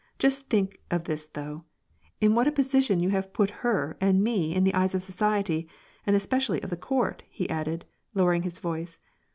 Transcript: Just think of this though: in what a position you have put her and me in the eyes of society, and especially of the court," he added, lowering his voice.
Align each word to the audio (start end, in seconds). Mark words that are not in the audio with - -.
Just 0.17 0.49
think 0.49 0.79
of 0.89 1.03
this 1.03 1.27
though: 1.27 1.63
in 2.19 2.33
what 2.33 2.47
a 2.47 2.51
position 2.51 3.01
you 3.01 3.09
have 3.11 3.33
put 3.33 3.51
her 3.61 3.97
and 4.01 4.23
me 4.23 4.51
in 4.55 4.63
the 4.63 4.73
eyes 4.73 4.95
of 4.95 5.03
society, 5.03 5.67
and 6.07 6.15
especially 6.15 6.59
of 6.63 6.71
the 6.71 6.75
court," 6.75 7.21
he 7.29 7.47
added, 7.51 7.85
lowering 8.15 8.41
his 8.41 8.57
voice. 8.57 8.97